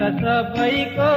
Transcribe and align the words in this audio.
सृष्टिकर्ता 0.00 0.08
सबैको 0.18 1.08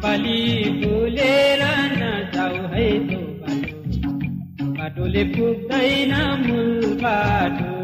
नेपाली 0.00 0.70
बोलेर 0.70 1.62
नजाउ 1.92 2.54
है 2.72 2.86
तो 3.08 3.16
बाटो। 3.40 4.68
बाटोले 4.72 5.24
पुग्दैन 5.24 6.14
मूल 6.40 6.96
बाटो। 7.02 7.74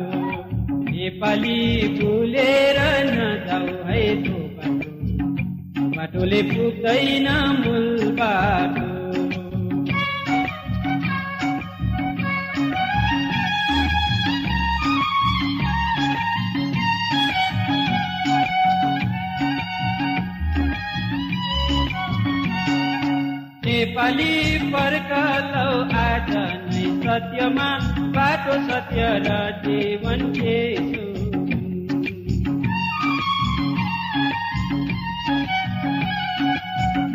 नेपाली 0.91 1.61
बोलेर 1.89 2.79
नजाउ 3.11 3.69
है 3.89 4.05
तो 4.25 4.33
बाटो। 4.57 4.91
बाटोले 5.97 6.43
पुग्दैन 6.43 7.29
मूल 7.61 8.11
बाटो। 8.11 8.86
नेपाली 23.97 24.33
पर्कलौ 24.73 25.69
आज 25.99 26.27
नै 26.65 26.89
सत्यमा 27.05 27.69
बाटो 28.17 28.57
सत्य 28.65 29.05
र 29.27 29.37
जीवन 29.63 30.25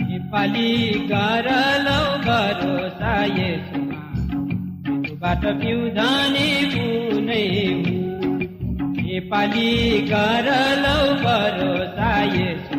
नेपाली 0.08 0.74
गरलौ 1.14 2.02
भरोसा 2.26 3.14
यसोमा। 3.38 4.02
पिउँदाने 5.62 6.50
कुनै 6.74 7.48
नेपाली 8.98 9.72
गरलौ 10.12 11.00
भरोसा 11.26 12.14
यसो। 12.36 12.71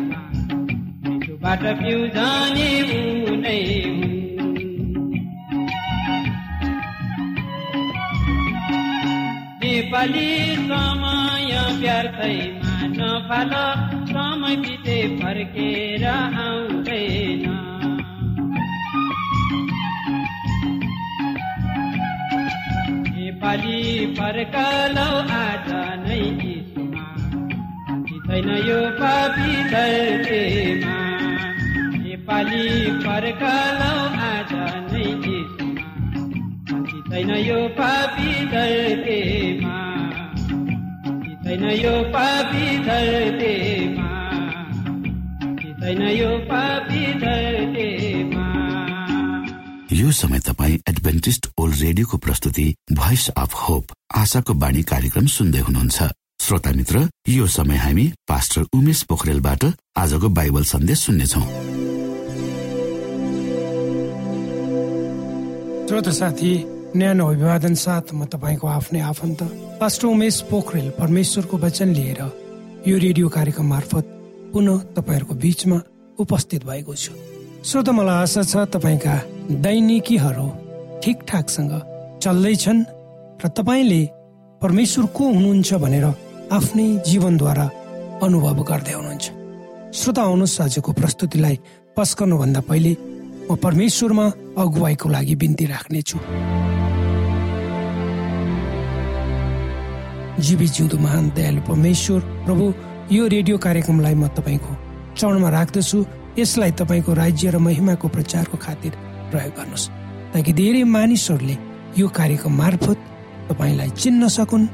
बाट 1.53 1.65
पिउँजाने 1.79 2.69
उनै 3.31 3.59
नेपाली 9.61 10.31
समय 10.63 11.53
व्यर्थैमा 11.81 12.73
नफाल 12.95 13.53
समय 14.09 14.55
बिते 14.63 14.97
फर्केर 15.19 16.05
आउँदैन 16.07 17.45
नेपाली 23.11 23.79
फर्कलौ 24.17 25.07
आज 25.37 25.71
नै 26.01 26.21
छैन 28.25 28.49
यो 28.67 28.81
पापी 28.99 29.63
धरतीमा 29.71 31.02
फर्कलौ 33.03 33.95
आज 34.25 34.51
नै 34.91 35.07
छैन 37.09 37.31
यो 37.39 37.59
पापी 37.77 38.31
छैन 41.43 41.63
यो 41.81 41.95
पापी 42.15 42.65
छैन 42.87 43.41
यो 46.11 46.31
पापी 46.49 47.03
यो 49.93 50.11
समय 50.11 50.39
तपाईँ 50.39 50.77
एडभेन्टिस्ट 50.89 51.47
ओल्ड 51.57 51.75
रेडियोको 51.81 52.17
प्रस्तुति 52.17 52.75
भोइस 52.93 53.29
अफ 53.29 53.53
होप 53.53 53.85
आशाको 54.15 54.53
बाणी 54.53 54.83
कार्यक्रम 54.83 55.25
सुन्दै 55.35 55.59
हुनुहुन्छ। 55.59 56.03
श्रोता 56.41 56.71
मित्र 56.71 57.09
यो 57.29 57.47
समय 57.47 57.77
हामी 57.77 58.13
पास्टर 58.27 58.61
उमेश 58.73 59.03
पोखरेलबाट 59.03 59.65
आजको 59.97 60.29
बाइबल 60.29 60.63
सन्देश 60.73 60.99
सुन्नेछौँ। 60.99 61.82
श्रोत 65.93 66.09
साथी 66.09 66.51
न्यानो 66.97 67.25
अभिवादन 67.29 67.73
साथ 67.77 68.17
म 68.17 68.25
तपाईँको 68.25 68.65
आफ्नै 68.67 68.99
आफन्त 69.13 69.41
पास्टर 69.77 70.07
उमेश 70.09 70.49
पोखरेल 70.49 70.89
परमेश्वरको 70.97 71.57
वचन 71.61 71.89
लिएर 71.93 72.21
यो 72.89 72.97
रेडियो 72.97 73.27
कार्यक्रम 73.29 73.67
मार्फत 73.69 74.05
पुनः 74.53 74.79
तपाईँहरूको 74.97 75.35
बिचमा 75.37 75.77
उपस्थित 76.17 76.65
भएको 76.65 76.93
छु। 76.97 77.13
श्रोत 77.61 77.89
मलाई 77.93 78.25
आशा 78.25 78.41
छ 78.41 78.65
तपाईँका 78.73 79.15
दैनिकीहरू 79.61 80.47
ठिकठाकसँग 81.05 81.73
चल्दैछन् 82.25 82.81
र 83.45 83.53
तपाईँले 83.53 84.01
परमेश्वर 84.65 85.05
को 85.13 85.23
हुनुहुन्छ 85.29 85.73
भनेर 85.77 86.05
आफ्नै 86.57 86.89
जीवनद्वारा 87.05 87.67
अनुभव 88.25 88.57
गर्दै 88.65 88.93
हुनुहुन्छ। 88.97 89.25
श्रोता 89.93 90.21
आउनुहोस् 90.25 90.61
आजको 90.65 90.91
प्रस्तुतिलाई 90.97 91.55
पस्कनुभन्दा 91.93 92.61
पहिले 92.65 92.93
म 93.51 93.55
परमेश्वरमा 93.55 94.25
अगुवाईको 94.57 95.09
लागि 95.09 95.35
बिन्ती 95.35 95.65
राख्नेछु। 95.65 96.17
जीवी 100.43 100.67
जिउँदो 100.67 100.97
महान 100.97 101.29
दयालु 101.35 101.61
परमेश्वर 101.61 102.19
प्रभु 102.45 102.65
यो 103.11 103.27
रेडियो 103.27 103.57
कार्यक्रमलाई 103.57 104.15
म 104.15 104.27
तपाईँको 104.27 104.71
चरणमा 105.17 105.49
राख्दछु। 105.49 106.05
यसलाई 106.39 106.71
तपाईँको 106.71 107.13
राज्य 107.13 107.51
र 107.51 107.57
महिमाको 107.57 108.07
प्रचारको 108.07 108.57
खातिर 108.57 108.91
प्रयोग 109.31 109.53
गर्नुहोस्। 109.53 109.89
ताकि 110.33 110.51
धेरै 110.53 110.83
मानिसहरूले 110.83 111.55
यो 111.97 112.07
कार्यक्रम 112.09 112.53
मार्फत 112.57 112.97
तपाईँलाई 113.49 113.89
चिन्न 114.01 114.27
सकुन् 114.27 114.65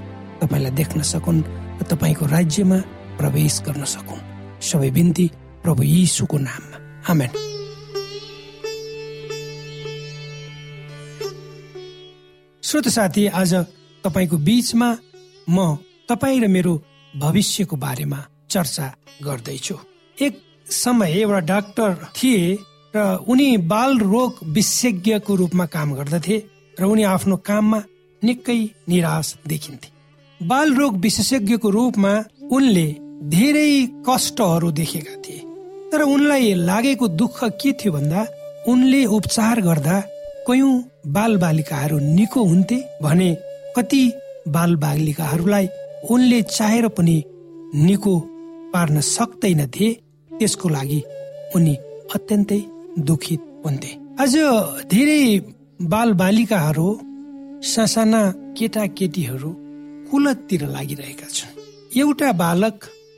तपाईँलाई 0.42 0.72
देख्न 0.72 1.02
सकुन् 1.04 1.44
र 1.80 1.84
तपाईँको 1.92 2.26
राज्यमा 2.26 2.78
प्रवेश 3.20 3.62
गर्न 3.68 3.84
सकुन्। 3.84 4.26
सबै 4.64 4.90
बिन्ती 4.92 5.26
प्रभु 5.64 5.84
यीशुको 5.84 6.38
नाममा। 6.38 6.78
आमेन। 7.12 7.59
श्रोत 12.70 12.88
साथी 12.88 13.26
आज 13.34 13.54
तपाईँको 14.04 14.38
बीचमा 14.38 14.88
म 15.50 15.58
तपाईँ 16.10 16.40
र 16.40 16.48
मेरो 16.48 16.74
भविष्यको 17.14 17.76
बारेमा 17.76 18.18
चर्चा 18.50 18.86
गर्दैछु। 19.26 19.76
एक 20.18 20.34
समय 20.70 21.12
एउटा 21.12 21.40
डाक्टर 21.50 21.96
थिए 22.14 22.54
र 22.94 23.26
उनी 23.26 23.48
बाल 23.66 23.98
रोग 24.00 24.38
विशेषज्ञको 24.54 25.36
रूपमा 25.36 25.66
काम 25.66 25.94
गर्दथे 25.96 26.38
र 26.78 26.84
उनी 26.86 27.04
आफ्नो 27.10 27.38
काममा 27.42 27.80
निकै 28.22 28.60
निराश 28.90 29.34
देखिन्थे। 29.48 29.90
बाल 30.42 30.74
रोग 30.76 30.98
विशेषज्ञको 31.02 31.70
रूपमा 31.70 32.14
उनले 32.54 32.88
धेरै 33.34 33.72
कष्टहरू 34.06 34.72
देखेका 34.72 35.16
थिए। 35.26 35.42
तर 35.90 36.02
उनलाई 36.06 36.54
लागेको 36.70 37.08
दुःख 37.18 37.44
के 37.58 37.72
थियो 37.82 37.94
भन्दा 37.94 38.26
उनले 38.68 39.06
उपचार 39.18 39.62
गर्दा 39.62 39.98
कयौं 40.48 40.74
बाल 41.16 41.38
बालिकाहरू 41.38 41.98
निको 42.00 42.44
हुन्थे 42.44 42.78
भने 43.04 43.30
कति 43.76 44.02
बाल 44.56 44.76
बालिकाहरूलाई 44.84 45.68
उनले 46.12 46.42
चाहेर 46.50 46.88
पनि 46.98 47.18
निको 47.88 48.14
पार्न 48.74 49.00
सक्दैनथे 49.08 49.88
त्यसको 50.32 50.70
लागि 50.70 51.02
उनी 51.56 51.76
अत्यन्तै 52.16 52.62
दुखित 53.08 53.42
हुन्थे। 53.66 53.92
आज 54.24 54.36
धेरै 54.92 55.22
बाल 55.94 56.14
बालिकाहरू 56.22 56.88
ससाना 57.72 58.22
केटा 58.58 58.86
केटीहरू 58.98 59.50
कुलततिर 60.12 60.62
लागिरहेका 60.76 61.28
छन्। 61.38 61.54
एउटा 62.00 62.32
बालक 62.44 62.78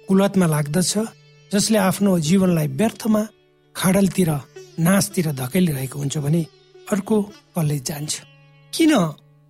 कुलतमा 0.10 0.48
लाग्दछ 0.56 0.94
जसले 1.52 1.78
आफ्नो 1.90 2.12
जीवनलाई 2.28 2.68
व्यर्थमा 2.80 3.22
खाडलतिर 3.76 4.30
नाचतिर 4.88 5.28
धकेलिरहेको 5.42 6.00
हुन्छ 6.00 6.18
भने 6.26 6.42
अर्को 6.92 7.22
कलेज 7.56 7.84
जान्छ। 7.86 8.14
किन? 8.74 8.94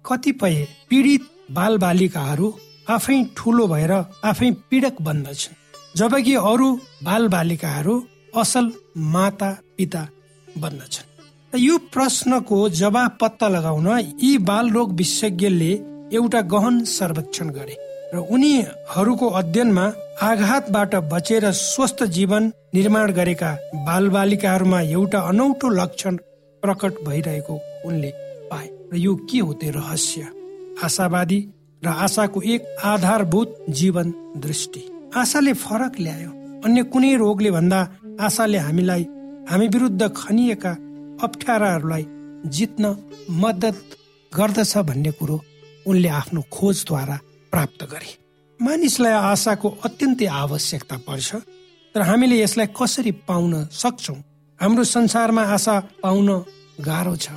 कतिपय 0.06 0.56
पीडित 0.90 1.24
बाल 1.52 1.78
बालिकाहरू 1.78 2.48
आफै 2.90 3.18
ठुलो 3.38 3.68
भएर 3.68 3.92
आफै 4.24 4.50
पीडक 4.70 5.02
बन्दछन् 5.02 5.60
जबकि 5.98 6.34
अरू 6.44 6.70
बाल 7.04 7.28
बालिकाहरू 7.28 7.96
असल 8.42 8.72
माता 9.14 9.50
पिता 9.78 10.02
बन्दछन् 10.58 11.60
यो 11.60 11.78
प्रश्नको 11.94 12.58
जवाब 12.82 13.18
पत्ता 13.22 13.48
लगाउन 13.48 13.88
यी 14.24 14.38
बाल 14.50 14.70
रोग 14.70 14.94
विशेषज्ञले 14.96 15.72
एउटा 16.14 16.42
गहन 16.54 16.84
सर्वेक्षण 16.88 17.50
गरे 17.50 17.76
र 18.14 18.24
उनीहरूको 18.30 19.28
अध्ययनमा 19.42 19.86
आघातबाट 20.22 20.96
बचेर 21.12 21.50
स्वस्थ 21.60 22.04
जीवन 22.18 22.52
निर्माण 22.74 23.12
गरेका 23.12 23.52
बाल 23.86 24.10
बालिकाहरूमा 24.10 24.82
एउटा 24.90 25.20
अनौठो 25.30 25.70
लक्षण 25.76 26.18
प्रकट 26.62 26.94
भइरहेको 27.04 27.60
उनले 27.86 28.12
पाए। 28.52 28.68
र 28.94 28.98
यो 28.98 29.16
के 29.16 29.40
हो 29.40 29.54
त्यो 29.54 29.72
रहस्य? 29.72 30.28
आशावादी 30.84 31.40
र 31.84 31.88
आशाको 31.88 32.42
एक 32.42 32.62
आधारभूत 32.86 33.66
जीवन 33.70 34.14
दृष्टि। 34.38 34.82
आशाले 35.16 35.54
फरक 35.54 36.00
ल्यायो। 36.00 36.32
अन्य 36.66 36.84
कुनै 36.84 37.16
रोगले 37.16 37.52
भन्दा 37.52 37.80
आशाले 38.22 38.58
हामीलाई 38.58 39.04
हामी 39.50 39.68
विरुद्ध 39.68 40.02
खनिएका 40.18 40.72
अप्ठ्याराहरूलाई 41.24 42.06
जित्न 42.50 42.96
मद्दत 43.30 43.78
गर्दछ 44.32 44.78
भन्ने 44.78 45.12
कुरो 45.12 45.42
उनले 45.88 46.10
आफ्नो 46.10 46.42
खोजद्वारा 46.52 47.18
प्राप्त 47.52 47.84
गरे। 47.84 48.10
मानिसलाई 48.60 49.14
आशाको 49.14 49.70
अत्यन्तै 49.86 50.26
आवश्यकता 50.26 50.98
पर्छ 50.98 51.36
तर 51.96 52.02
हामीले 52.02 52.42
यसलाई 52.42 52.68
कसरी 52.78 53.12
पाउन 53.12 53.54
सक्छौ? 53.66 54.16
हाम्रो 54.62 54.84
संसारमा 54.86 55.44
आशा 55.58 55.76
पाउन 56.06 56.30
गाह्रो 56.86 57.16
छ। 57.18 57.34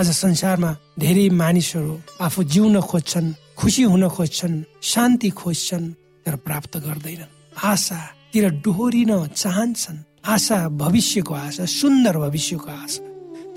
आज 0.00 0.08
संसारमा 0.16 0.70
धेरै 0.96 1.28
मानिसहरू 1.28 1.94
आफू 2.24 2.42
जिउन 2.48 2.80
खोज्छन् 2.80 3.28
खुसी 3.60 3.82
हुन 3.92 4.08
खोज्छन् 4.08 4.54
शान्ति 4.80 5.30
खोज्छन् 5.36 5.92
तर 6.24 6.34
प्राप्त 6.40 6.76
गर्दैनन्। 6.80 7.32
आशातिर 7.60 8.44
डोहोरिन 8.64 9.12
चाहन्छन्। 9.36 9.98
आशा 10.24 10.58
भविष्यको 10.82 11.34
आशा 11.36 11.64
सुन्दर 11.68 12.16
भविष्यको 12.24 12.70
आशा 12.72 13.04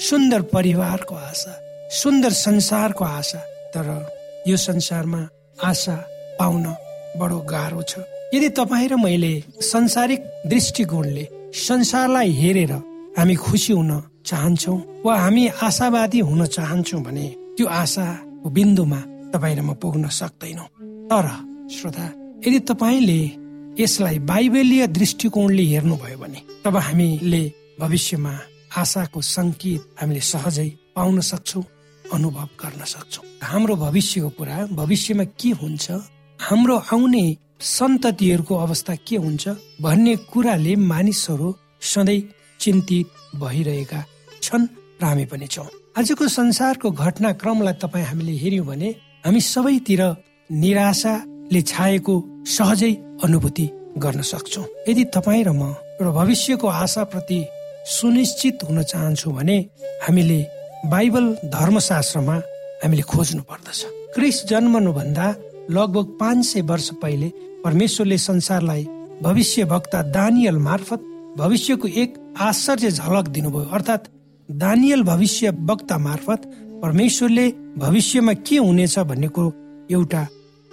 सुन्दर 0.08 0.42
परिवारको 0.52 1.16
आशा 1.16 1.54
सुन्दर 2.02 2.32
संसारको 2.36 3.04
आशा 3.20 3.40
तर 3.74 3.88
यो 4.48 4.58
संसारमा 4.60 5.22
आशा 5.64 5.96
पाउन 6.40 6.66
बडो 7.16 7.40
गाह्रो 7.48 7.82
छ। 7.82 8.04
यदि 8.36 8.50
तपाईँ 8.60 8.90
र 8.92 8.96
मैले 9.00 9.34
संसारिक 9.64 10.20
दृष्टिकोणले 10.52 11.26
संसारलाई 11.64 12.32
हेरेर 12.42 12.74
हामी 13.18 13.36
खुसी 13.46 13.74
हुन 13.74 13.92
चाहन्छौ 14.30 14.74
वा 15.06 15.14
हामी 15.24 15.44
आशावादी 15.68 16.20
हुन 16.30 16.42
चाहन्छौ 16.56 16.98
भने 17.06 17.26
त्यो 17.56 17.66
आशाको 17.82 18.48
बिन्दुमा 18.56 19.00
तपाईँ 19.34 19.56
र 19.58 19.62
म 19.68 19.74
पुग्न 19.82 20.06
सक्दैनौ। 20.20 20.66
तर 21.12 21.28
श्रोता 21.76 22.06
यदि 22.46 22.60
तपाईँले 22.70 23.20
यसलाई 23.80 24.18
बाइबलीय 24.30 24.84
दृष्टिकोणले 24.98 25.64
हेर्नुभयो 25.72 26.18
भने 26.22 26.40
तब 26.64 26.76
हामीले 26.88 27.44
भविष्यमा 27.82 28.34
आशाको 28.82 29.20
संकेत 29.36 29.82
हामीले 30.00 30.22
सहजै 30.32 30.70
पाउन 30.96 31.19
सक्छौ 31.31 31.62
अनुभव 32.06 32.48
गर्न 32.62 32.81
सक्छौ। 32.94 33.22
हाम्रो 33.50 33.76
भविष्यको 33.86 34.30
कुरा 34.38 34.57
भविष्यमा 34.80 35.24
के 35.40 35.50
हुन्छ 35.62 35.86
हाम्रो 36.40 36.76
आउने 36.94 37.26
सन्ततिहरूको 37.78 38.56
अवस्था 38.66 38.95
के 39.07 39.16
हुन्छ 39.24 39.44
भन्ने 39.81 40.16
कुराले 40.31 40.74
मानिसहरू 40.92 41.50
सधैँ 41.92 42.22
चिन्तित 42.66 43.07
भइरहेका 43.42 44.00
छन् 44.42 44.68
र 45.02 45.06
हामी 45.06 45.26
पनि 45.31 45.48
छौँ। 45.48 45.69
आजको 45.98 46.28
संसारको 46.28 46.92
घटनाक्रमलाई 46.92 47.74
तपाईँ 47.84 48.06
हामीले 48.06 48.34
हेऱ्यौँ 48.44 48.66
भने 48.66 48.90
हामी 49.26 49.42
सबैतिर 49.42 50.02
निराशाले 50.50 51.62
छाएको 51.62 52.14
सहजै 52.48 52.92
अनुभूति 53.24 53.69
गर्न 54.04 54.22
सक्छौँ। 54.22 54.66
यदि 54.90 55.04
तपाईँ 55.16 55.44
र 55.44 55.52
म 55.54 55.76
एउटा 56.02 56.12
भविष्यको 56.12 56.68
आशाप्रति 56.68 57.40
सुनिश्चित 57.88 58.64
हुन 58.68 58.81
चाहन्छौँ 58.84 59.34
भने 59.34 59.57
हामीले 60.04 60.40
बाइबल 60.92 61.26
धर्मशास्त्रमा 61.56 62.36
हामीले 62.84 63.04
खोज्नु 63.12 63.42
पर्दछ। 63.50 63.80
क्रिस 64.16 64.45
जन्मनुभन्दा 64.50 65.28
लगभग 65.69 66.06
पाँच 66.19 66.45
सय 66.45 66.62
वर्ष 66.69 66.90
पहिले 67.02 67.30
परमेश्वरले 67.64 68.18
संसारलाई 68.18 68.84
भविष्य 69.22 69.64
वक्ता 69.64 70.02
दानियल 70.12 70.57
मार्फत 70.68 71.02
भविष्यको 71.37 71.87
एक 71.87 72.13
आश्चर्य 72.39 72.92
झलक 72.92 73.27
दिनुभयो। 73.27 73.69
अर्थात् 73.71 74.07
दानियल 74.49 75.01
भविष्य 75.04 75.49
वक्ता 75.69 75.97
मार्फत 75.97 76.42
परमेश्वरले 76.83 77.47
भविष्यमा 77.77 78.33
के 78.47 78.57
हुनेछ 78.57 78.97
भन्ने 78.99 79.27
कुरो 79.27 79.54
एउटा 79.92 80.27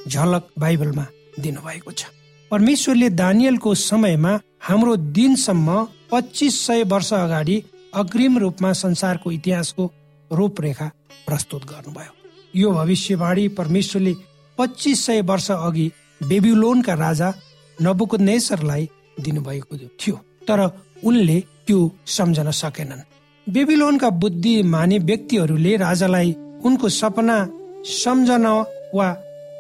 झलक 0.09 0.49
बाइबलमा 0.59 1.07
दिनुभएको 1.41 1.93
छ। 1.93 2.07
परमेश्वरले 2.51 3.09
दानियलको 3.11 3.75
समयमा 3.75 4.39
हाम्रो 4.63 4.97
दिनसम्म 4.97 5.87
पच्चिस 6.13 6.61
सय 6.67 6.83
वर्ष 6.85 7.13
अगाडि 7.13 7.63
अग्रिम 7.95 8.39
रूपमा 8.39 8.73
संसारको 8.73 9.31
इतिहासको 9.33 9.91
रूपरेखा 10.31 10.91
प्रस्तुत 11.27 11.65
गर्नुभयो। 11.65 12.13
यो 12.55 12.71
भविष्यवाणी 12.71 13.49
परमेश्वरले 13.59 14.15
पच्चिस 14.59 15.07
सय 15.07 15.21
वर्ष 15.23 15.51
अघि 15.51 15.91
बेबिलोनका 16.23 16.95
राजा 16.95 17.35
नबुकुनेश्वरलाई 17.79 18.89
दिनुभएको 19.21 19.77
थियो। 19.77 20.21
तर 20.49 20.61
उनले 21.05 21.39
त्यो 21.67 21.79
सम्झन 22.07 22.51
सकेनन्। 22.51 23.01
बेबिलोनका 23.47 24.09
बुद्धि 24.23 24.55
माने 24.63 24.99
व्यक्तिहरूले 24.99 25.77
राजालाई 25.77 26.35
उनको 26.65 26.89
सपना 26.89 27.37
सम्झन 27.85 28.47
वा 28.95 29.09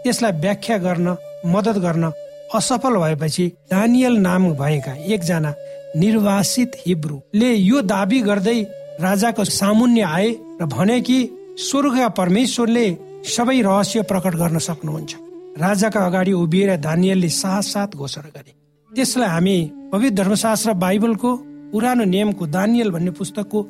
त्यसलाई 0.03 0.33
व्याख्या 0.41 0.77
गर्न 0.79 1.17
मदत 1.47 1.77
गर्न 1.79 2.11
असफल 2.55 2.97
भएपछि 2.97 3.47
दानियल 3.71 4.15
नाम 4.19 4.43
भएका 4.55 4.93
एकजना 5.15 5.53
निर्वासित 5.97 6.73
हिब्रूले 6.87 7.51
यो 7.55 7.81
दावी 7.83 8.21
गर्दै 8.21 8.61
राजाको 9.01 9.45
सामुन्य 9.45 10.03
आए 10.17 10.31
र 10.61 10.67
भने 10.67 11.01
कि 11.01 11.19
स्वर्ग 11.59 11.97
परमेश्वरले 12.17 12.87
सबै 13.27 13.61
रहस्य 13.61 14.03
प्रकट 14.03 14.35
गर्न 14.35 14.59
सक्नुहुन्छ। 14.59 15.15
राजाका 15.59 16.01
अगाडि 16.07 16.33
उभिएर 16.33 16.77
दानियलले 16.77 17.29
साथ 17.29 17.63
साथ 17.63 17.97
घोषणा 17.97 18.31
गरे। 18.37 18.62
त्यसलाई 18.97 19.29
हामी 19.29 19.59
पवित्र 19.93 20.15
धर्मशास्त्र 20.17 20.73
बाइबलको 20.77 21.31
पुरानो 21.73 22.05
नियमको 22.05 22.47
दानियल 22.47 22.91
भन्ने 22.93 23.11
पुस्तकको 23.17 23.61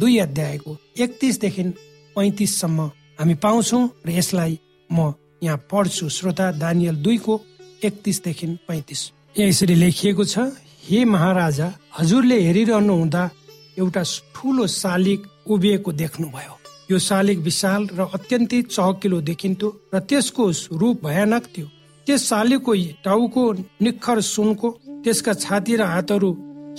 दुई 0.00 0.16
अध्यायको 0.18 0.76
एकतिसदेखि 1.04 1.62
पैतिससम्म 2.16 2.80
हामी 3.20 3.34
पाउँछौँ 3.44 3.82
र 4.06 4.10
यसलाई 4.10 4.58
म 4.90 5.12
यहाँ 5.44 5.58
पढ्छु। 5.70 6.08
श्रोता 6.08 6.50
दानियल 6.56 6.96
दुईको 7.04 7.34
एकतिसदेखि 7.84 8.46
पैतिस। 8.68 9.00
यहाँ 9.36 9.48
यसरी 9.48 9.74
लेखिएको 9.74 10.24
छ 10.24 10.38
हे 10.88 11.04
महाराजा 11.04 11.68
हजुरले 11.98 12.40
हेरिरहनु 12.40 12.94
हुँदा 12.96 13.22
एउटा 13.78 14.02
ठुलो 14.34 14.66
शालिग 14.66 15.20
उभिएको 15.52 15.92
देख्नुभयो। 15.92 16.54
यो 16.90 16.98
शालिग 16.98 17.38
विशाल 17.44 17.88
र 17.92 18.08
अत्यन्तै 18.16 18.62
चहकिलो 18.72 19.20
देखिन्थ्यो 19.20 19.68
र 19.94 19.98
त्यसको 20.08 20.50
रूप 20.80 21.04
भयानक 21.04 21.44
थियो। 21.56 21.68
त्यस 22.06 22.28
शालिगको 22.28 22.72
टाउको 23.04 23.42
निखर 23.82 24.20
सुनको 24.26 24.68
त्यसका 25.04 25.32
छाती 25.34 25.76
र 25.76 25.82
हातहरू 25.92 26.30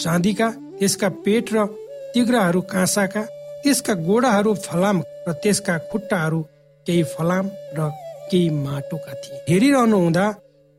चाँदीका 0.03 0.47
त्यसका 0.79 1.09
पेट 1.23 1.45
र 1.53 1.65
तिग्राहरू 2.13 2.61
काँसाका 2.73 3.21
त्यसका 3.63 3.93
गोडाहरू 4.07 4.53
फलाम 4.65 4.97
र 5.27 5.31
त्यसका 5.43 5.77
खुट्टाहरू 5.91 6.41
केही 6.85 7.03
फलाम 7.13 7.45
र 7.77 7.89
केही 8.31 8.49
माटोका 8.65 9.13
थिए। 9.13 9.37
हेरिरहनु 9.49 9.97
हुँदा 9.97 10.25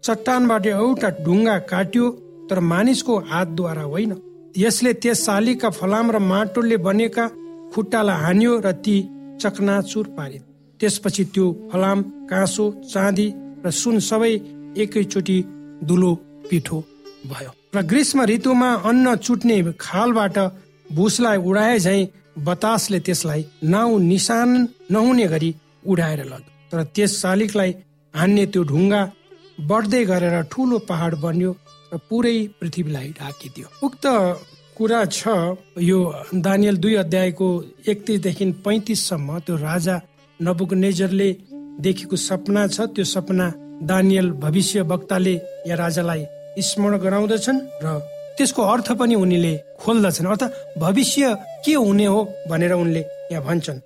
चट्टानबाट 0.05 0.67
एउटा 0.67 1.09
ढुङ्गा 1.25 1.57
काट्यो 1.71 2.07
तर 2.51 2.59
मानिसको 2.73 3.15
हातद्वारा 3.31 3.83
होइन। 3.83 4.13
यसले 4.57 4.93
त्यस 5.03 5.25
शालिगका 5.27 5.71
फलाम 5.71 6.11
र 6.11 6.19
माटोले 6.33 6.77
बनेका 6.87 7.25
खुट्टालाई 7.73 8.21
हान्यो 8.25 8.53
र 8.67 8.73
ती 8.85 8.97
चकनाचुर 9.41 10.07
पारे 10.17 10.39
त्यसपछि 10.81 11.25
त्यो 11.35 11.47
फलाम 11.73 12.03
काँसो 12.31 12.65
चाँदी 12.93 13.29
र 13.65 13.71
सुन 13.81 13.99
सबै 14.09 14.33
एकैचोटि 14.83 15.39
दुलो 15.89 16.13
पिठो 16.51 16.79
भयो। 17.31 17.51
र 17.75 17.83
ग्रीष्म 17.91 18.25
ऋतुमा 18.31 18.71
अन्न 18.89 19.15
चुट्ने 19.17 19.57
खालबाट 19.81 20.37
भुसलाई 20.93 21.39
उडाए 21.49 21.79
झै 21.79 22.01
बतासले 22.47 22.99
त्यसलाई 23.07 23.43
नाउ 23.75 23.99
निशान 24.11 24.51
नहुने 24.93 25.27
गरी 25.33 25.51
उडाएर 25.87 26.21
लग्यो। 26.33 26.51
तर 26.71 26.83
त्यस 26.95 27.13
शालिगलाई 27.21 27.71
हान्ने 28.15 28.45
त्यो 28.53 28.63
ढुङ्गा 28.71 29.03
बढ्दै 29.71 30.03
गरेर 30.11 30.37
ठुलो 30.53 30.79
पहाड 30.89 31.13
बन्यो 31.25 31.51
र 31.93 31.99
पुरै 32.09 32.37
पृथ्वीलाई 32.61 33.09
ढाकिदियो। 33.19 33.67
उक्त 33.87 34.05
कुरा 34.77 35.01
छ 35.17 35.23
यो 35.81 35.99
दानियल 36.47 36.77
दुई 36.83 36.95
अध्यायको 37.03 37.49
एकतिसदेखि 37.91 38.45
पैतिससम्म 38.65 39.39
त्यो 39.47 39.57
राजा 39.69 39.97
नबुक 40.41 40.73
नेजरले 40.85 41.29
देखेको 41.81 42.17
सपना 42.17 42.67
छ 42.67 42.81
त्यो 42.95 43.05
सपना 43.05 43.53
दानियल 43.83 44.31
भविष्य 44.41 44.81
वक्ताले 44.83 45.35
या 45.69 45.75
राजालाई 45.77 46.25
स्मरण 46.61 46.99
गराउँदछन् 46.99 47.61
र 47.85 47.99
त्यसको 48.37 48.63
अर्थ 48.63 48.93
पनि 48.99 49.15
उनीले 49.15 49.55
खोल्दछन्। 49.81 50.27
अर्थात् 50.27 50.79
भविष्य 50.79 51.35
के 51.65 51.75
हुने 51.75 52.07
हो 52.07 52.21
भनेर 52.51 52.73
उनले 52.73 53.01
यहाँ 53.33 53.45
भन्छन्। 53.45 53.81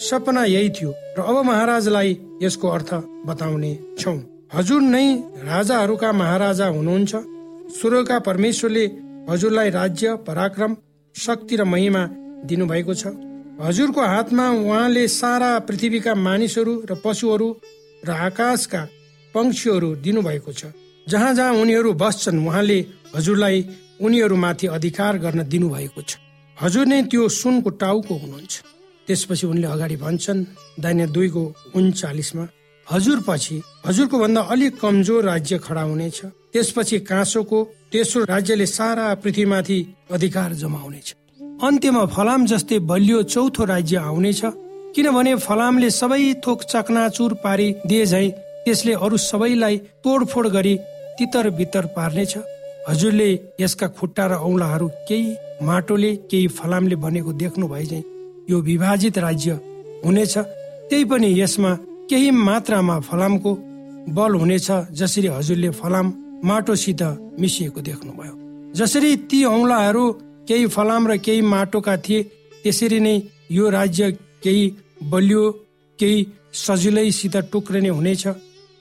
सपना 0.00 0.44
यही 0.44 0.68
थियो 0.70 0.90
र 1.18 1.20
अब 1.20 1.36
महाराजलाई 1.44 2.18
यसको 2.42 2.68
अर्थ 2.68 2.94
बताउने 3.26 3.72
छौ। 3.98 4.12
हजुर 4.54 4.80
नै 4.82 5.06
राजाहरूका 5.44 6.12
महाराजा 6.12 6.66
हुनुहुन्छ। 6.66 7.12
स्वर्गका 7.80 8.18
परमेश्वरले 8.18 8.84
हजुरलाई 9.30 9.70
राज्य 9.70 10.14
पराक्रम 10.26 10.76
शक्ति 11.14 11.56
र 11.56 11.64
महिमा 11.64 12.02
दिनुभएको 12.48 12.94
छ। 12.94 13.06
हजुरको 13.60 14.00
हातमा 14.00 14.46
उहाँले 14.50 15.06
सारा 15.10 15.58
पृथ्वीका 15.68 16.14
मानिसहरू 16.16 16.74
र 16.90 16.94
पशुहरू 17.04 17.48
र 18.06 18.10
आकाशका 18.10 18.80
पंक्षीहरू 19.34 19.88
दिनुभएको 20.00 20.52
छ। 20.52 20.72
जहाँ 21.06 21.32
जहाँ 21.34 21.52
उनीहरू 21.52 21.92
बस्छन् 21.92 22.40
उहाँले 22.40 22.78
हजुरलाई 23.16 23.58
उनीहरूमाथि 24.00 24.66
अधिकार 24.66 25.18
गर्न 25.18 25.40
दिनुभएको 25.44 26.00
छ। 26.00 26.16
हजुर 26.56 26.86
नै 26.86 27.02
त्यो 27.12 27.28
सुनको 27.28 27.70
टाउको 27.76 28.14
हुनुहुन्छ। 28.14 28.54
त्यसपछि 29.06 29.46
उनले 29.46 29.66
अगाडि 29.66 29.96
भन्छन् 29.96 30.44
दैन्य 30.80 31.06
दुईको 31.12 31.44
उन्चालिसमा 31.76 32.44
हजुर 32.86 33.18
पछि 33.28 33.56
हजुरको 33.86 34.16
भन्दा 34.18 34.40
अलिक 34.40 34.72
कमजोर 34.80 35.24
राज्य 35.24 35.58
खडा 35.58 35.82
हुनेछ। 35.82 36.18
त्यसपछि 36.52 36.98
काँसोको 37.04 37.58
तेस्रो 37.92 38.24
राज्यले 38.24 38.66
सारा 38.66 39.06
पृथ्वीमाथि 39.20 39.78
अधिकार 40.10 40.52
जमाउनेछ। 40.52 41.08
अन्त्यमा 41.62 42.04
फलाम 42.06 42.44
जस्तै 42.46 42.78
बलियो 42.90 43.22
चौथो 43.32 43.64
राज्य 43.64 43.96
आउनेछ। 44.00 44.40
किनभने 44.94 45.32
फलामले 45.46 45.88
सबै 45.90 46.22
थोक 46.44 46.62
चकनाचुर 46.64 47.32
पारी 47.42 47.68
दिए 47.88 48.04
झै 48.06 48.28
त्यसले 48.64 48.92
अरू 49.04 49.16
सबैलाई 49.20 49.76
तोडफोड 50.04 50.46
गरी 50.56 50.74
तितर 51.18 51.50
बितर 51.58 51.84
पार्नेछ। 51.96 52.32
हजुरले 52.88 53.28
यसका 53.60 53.86
खुट्टा 53.96 54.24
र 54.26 54.32
औलाहरू 54.40 54.88
केही 55.08 55.36
माटोले 55.62 56.10
केही 56.30 56.46
फलामले 56.58 56.96
बनेको 57.04 57.32
देख्नु 57.42 57.68
भए 57.68 57.84
झै 57.84 58.02
यो 58.50 58.56
विभाजित 58.68 59.18
राज्य 59.18 59.50
हुनेछ। 60.04 60.34
त्यही 60.88 61.04
पनि 61.04 61.28
यसमा 61.40 61.72
केही 62.10 62.30
मात्रामा 62.40 62.96
फलामको 63.08 63.52
बल 64.16 64.32
हुनेछ 64.40 64.68
जसरी 64.96 65.28
हजुरले 65.36 65.70
फलाम 65.80 66.06
माटोसित 66.48 67.02
मिसिएको 67.40 67.80
देख्नुभयो। 67.88 68.34
जसरी 68.74 69.10
ती 69.28 69.44
औंलाहरू 69.44 70.04
केही 70.50 70.66
फलाम 70.76 71.06
र 71.08 71.16
केही 71.26 71.40
माटोका 71.54 71.96
थिए। 72.04 72.22
त्यसरी 72.62 72.98
नै 73.00 73.14
यो 73.50 73.68
राज्य 73.70 74.10
केही 74.44 74.64
बलियो 75.10 75.44
केही 75.98 76.18
सजिलैसित 76.64 77.36
टुक्रिने 77.52 77.88
हुनेछ 77.88 78.26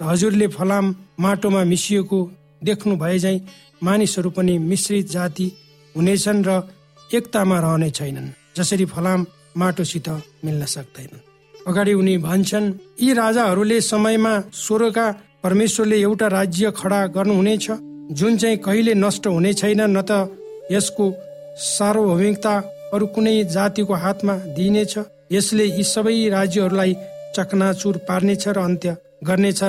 हजुरले 0.02 0.48
फलाम 0.58 0.86
माटोमा 1.20 1.64
मिसिएको 1.72 2.20
देख्नु 2.64 2.96
भए 2.98 3.18
झै 3.20 3.38
मानिसहरू 3.84 4.30
पनि 4.38 4.58
मिश्रित 4.70 5.10
जाति 5.12 5.48
हुनेछन् 5.96 6.46
र 6.48 6.50
एकतामा 7.10 7.58
रहने 7.60 7.90
छैनन् 7.98 8.34
जसरी 8.58 8.86
फलाम 8.86 9.26
माटोसित 9.58 10.10
मिल्न 10.46 10.66
सक्दैनन्। 10.66 11.26
अगाडि 11.68 11.94
उनी 11.94 12.18
भन्छन् 12.18 12.74
यी 13.02 13.14
राजाहरूले 13.14 13.80
समयमा 13.82 14.34
स्वर्गका 14.56 15.08
परमेश्वरले 15.44 15.98
एउटा 16.02 16.28
राज्य 16.38 16.72
खडा 16.78 17.00
गर्नुहुनेछ 17.16 17.66
जुन 18.20 18.38
चाहिँ 18.38 18.58
कहिले 18.58 18.94
नष्ट 18.96 19.28
हुने 19.28 19.54
छैन 19.54 19.82
न 19.98 20.02
त 20.10 20.12
यसको 20.72 21.06
सार्वभौमिकता 21.60 22.54
अरू 22.94 23.06
कुनै 23.16 23.36
जातिको 23.56 23.94
हातमा 24.04 24.36
दिइनेछ। 24.58 24.94
यसले 25.32 25.66
यी 25.68 25.84
सबै 25.84 26.18
राज्यहरूलाई 26.30 26.96
चकनाचुर 27.36 27.98
पार्नेछ 28.08 28.44
र 28.48 28.58
अन्त्य 28.60 28.96
गर्नेछ 29.28 29.62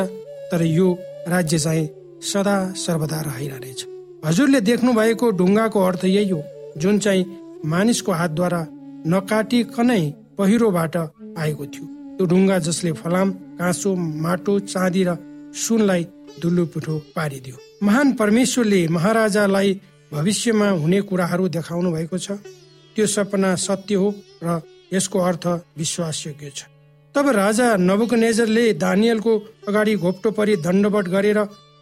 तर 0.50 0.62
यो 0.64 0.88
राज्य 1.28 1.58
चाहिँ 1.58 1.88
सदा 2.22 2.56
सर्वदा 2.76 3.20
रहिरहनेछ। 3.20 3.80
हजुरले 4.24 4.60
देख्नु 4.60 4.92
भएको 4.92 5.30
ढुङ्गाको 5.38 5.80
अर्थ 5.80 6.04
यही 6.06 6.28
हो 6.30 6.40
जुन 6.76 6.98
चाहिँ 6.98 7.26
मानिसको 7.72 8.12
हातद्वारा 8.12 8.60
नकाटिकनै 9.06 10.02
पहिरोबाट 10.38 10.96
आएको 10.96 11.64
थियो। 11.66 11.84
त्यो 12.16 12.24
ढुङ्गा 12.26 12.58
जसले 12.66 12.92
फलाम 13.02 13.28
काँसो 13.58 13.94
माटो 14.24 14.58
चाँदी 14.72 15.02
र 15.08 15.16
सुनलाई 15.56 16.02
पिठो 16.72 16.94
पारिदियो। 17.16 17.56
महान 17.82 18.12
परमेश्वरले 18.12 18.80
महाराजालाई 18.88 19.70
भविष्यमा 20.12 20.68
हुने 20.82 21.00
कुराहरू 21.02 21.48
देखाउनु 21.48 21.90
भएको 21.92 22.18
छ। 22.18 22.38
त्यो 22.96 23.06
सपना 23.06 23.54
सत्य 23.56 23.94
हो 23.94 24.08
र 24.42 24.60
यसको 24.92 25.18
अर्थ 25.20 25.46
विश्वासयोग्य 25.78 26.50
छ। 26.50 26.60
तब 27.14 27.28
राजा 27.28 27.66
नबुकनेजरले 27.78 28.64
दानियलको 28.74 29.32
अगाडि 29.68 29.94
घोप्टो 29.96 30.30
परि 30.30 30.56
दण्डवट 30.66 31.06
गरेर 31.08 31.38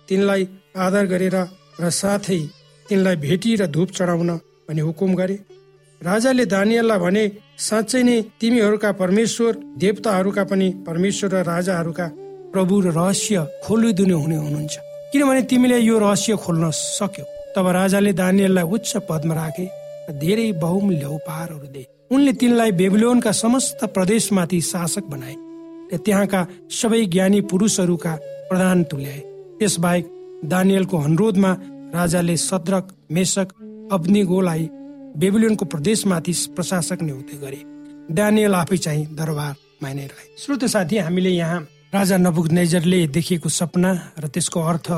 तिनलाई 0.09 0.49
आदर 0.77 1.05
गरेर 1.07 1.37
र 1.81 1.91
साथै 1.93 2.41
तिनलाई 2.87 3.17
भेटी 3.17 3.57
र 3.57 3.67
धुप 3.67 3.89
चढाउन 3.93 4.31
पनि 4.69 4.81
हुकुम 4.81 5.15
गरे। 5.15 5.37
राजाले 6.01 6.45
दानियललाई 6.47 6.99
भने 6.99 7.25
साँच्चै 7.59 8.03
नै 8.03 8.17
तिमीहरूका 8.41 8.91
परमेश्वर 8.93 9.53
देवताहरूका 9.77 10.45
पनि 10.45 10.69
परमेश्वर 10.87 11.29
र 11.33 11.43
राजाहरूका 11.45 12.07
प्रभु 12.53 12.75
र 12.81 12.87
रहस्य 12.93 13.37
खोलिदिने 13.65 14.17
हुने 14.23 14.37
हुनुहुन्छ। 14.37 14.75
किनभने 15.13 15.43
तिमीले 15.51 15.79
यो 15.81 15.99
रहस्य 15.99 16.37
खोल्न 16.37 16.71
सक्यो। 16.71 17.38
तब 17.57 17.67
राजाले 17.71 18.13
दानियललाई 18.13 18.65
उच्च 18.67 18.97
पदमा 19.09 19.35
राखे 19.35 19.67
धेरै 20.19 20.53
बहुमूल्य 20.63 21.07
उपहारहरू 21.09 21.67
दिए। 21.67 21.87
उनले 22.11 22.33
तिनलाई 22.33 22.73
बेबिलोनका 22.73 23.33
समस्त 23.35 23.85
प्रदेशमाथि 23.95 24.61
शासक 24.63 25.05
बनाए 25.05 25.35
र 25.93 25.97
त्यहाँका 25.99 26.41
सबै 26.71 27.05
ज्ञानी 27.07 27.41
पुरुषहरूका 27.51 28.13
प्रधान 28.49 28.83
तुल्याए। 28.85 29.21
त्यसबाहेक 29.59 30.05
दानियलको 30.45 30.97
अनुरोधमा 30.99 31.53
राजाले 31.95 32.37
सद्रक 32.39 32.85
मेसक 33.11 33.49
अग्निगोलाई 33.93 34.69
बेबिलोनको 35.17 35.65
प्रदेशमाथि 35.65 36.33
प्रशासक 36.57 36.99
नियुक्त 37.03 37.33
गरे। 37.43 37.61
डानियल 38.11 38.55
आफै 38.55 38.77
चाहिँ 38.77 39.05
दरबारमा 39.17 39.93
नै 39.93 40.07
रहे। 40.07 40.25
श्रोत 40.39 40.65
साथी 40.65 40.97
हामीले 40.99 41.31
यहाँ 41.33 41.61
राजा 41.95 42.17
नबुक 42.17 42.49
नेजरले 42.51 43.07
देखिएको 43.09 43.49
सपना 43.51 43.91
र 44.19 44.29
त्यसको 44.29 44.61
अर्थ 44.63 44.89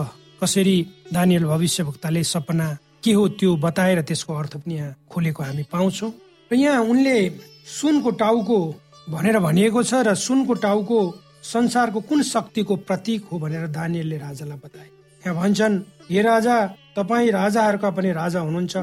कसरी 0.42 0.76
दानियल 1.12 1.44
भविष्यवक्ताले 1.44 2.22
सपना 2.24 2.66
के 3.04 3.12
हो 3.12 3.28
त्यो 3.28 3.56
बताएर 3.56 4.00
त्यसको 4.02 4.34
अर्थ 4.34 4.56
पनि 4.56 4.74
यहाँ 4.74 4.94
खोलेको 5.10 5.42
हामी 5.42 5.62
पाउँछौँ। 5.72 6.10
र 6.50 6.54
यहाँ 6.54 6.82
उनले 6.84 7.16
सुनको 7.66 8.10
टाउको 8.10 8.58
भनेर 9.10 9.38
भनिएको 9.38 9.82
छ 9.82 10.06
र 10.06 10.14
सुनको 10.14 10.54
टाउको 10.54 10.98
संसारको 11.42 12.00
कुन 12.00 12.22
शक्तिको 12.22 12.76
प्रतीक 12.86 13.24
हो 13.32 13.38
भनेर 13.38 13.66
दानियलले 13.74 14.16
राजालाई 14.18 14.58
बताए। 14.64 14.88
यहाँ 15.22 15.36
भन्छन् 15.36 15.78
हे 16.10 16.22
राजा 16.22 16.56
तपाईँ 16.96 17.30
राजाहरूका 17.30 17.90
पनि 17.90 18.12
राजा 18.12 18.40
हुनुहुन्छ। 18.40 18.76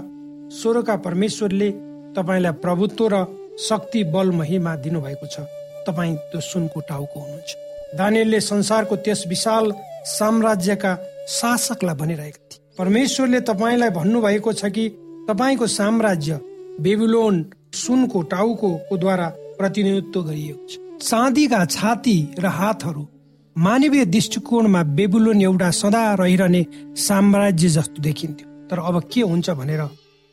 स्वर्गका 0.51 0.95
परमेश्वरले 1.05 1.69
तपाईँलाई 2.17 2.53
प्रभुत्व 2.63 3.07
र 3.13 3.15
शक्ति 3.59 4.03
बल 4.11 4.31
महिमा 4.31 4.75
दिनुभएको 4.83 5.27
छ। 5.27 5.47
तपाईँ 5.87 6.15
त्यो 6.31 6.41
सुनको 6.41 6.79
टाउको 6.89 7.19
हुनुहुन्छ। 7.19 7.49
दानियलले 7.97 8.39
संसारको 8.41 8.95
त्यस 8.95 9.23
विशाल 9.27 9.71
साम्राज्यका 10.17 10.93
शासकलाई 11.27 11.95
भनिरहेका 11.95 12.39
थिए। 12.51 12.59
परमेश्वरले 12.77 13.39
तपाईँलाई 13.41 13.89
भन्नुभएको 13.89 14.53
छ 14.53 14.65
कि 14.69 14.89
तपाईँको 15.29 15.67
साम्राज्य 15.69 16.39
बेबिलोन 16.79 17.35
सुनको 17.75 18.21
टाउको 18.31 18.97
द्वारा 18.97 19.27
प्रतिनिधित्व 19.59 20.21
गरिएको 20.23 20.67
छ। 20.67 20.77
चाँदीका 21.01 21.65
छाती 21.67 22.17
र 22.39 22.45
हातहरू 22.47 23.07
मानवीय 23.55 24.05
दृष्टिकोणमा 24.05 24.81
बेबुलोन 24.93 25.41
एउटा 25.41 25.69
सदा 25.71 26.03
रहिरहने 26.13 26.65
साम्राज्य 26.97 27.67
जस्तो 27.67 28.01
देखिन्थ्यो। 28.01 28.47
तर 28.69 28.79
अब 28.79 28.95
के 29.13 29.21
हुन्छ 29.21 29.49
भनेर 29.49 29.81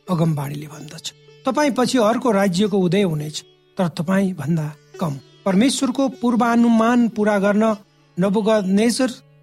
अगमबाणीले 0.07 0.67
भन्दछ। 0.67 1.13
तपाईँ 1.47 1.71
पछि 1.71 1.99
अर्को 2.01 2.31
राज्यको 2.31 2.79
उदय 2.79 3.03
हुनेछ 3.03 3.37
तर 3.79 3.89
तपाईँ 3.99 4.33
भन्दा 4.35 4.67
कम। 5.01 5.13
परमेश्वरको 5.45 6.09
पूर्वानुमान 6.21 7.09
पूरा 7.09 7.39
गर्न 7.39 7.65